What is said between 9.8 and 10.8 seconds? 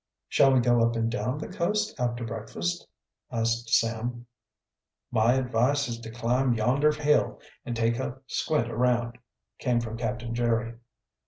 Captain Jerry.